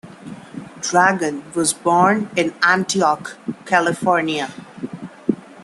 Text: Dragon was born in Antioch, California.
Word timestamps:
Dragon 0.81 1.43
was 1.53 1.73
born 1.75 2.31
in 2.35 2.55
Antioch, 2.63 3.37
California. 3.67 4.49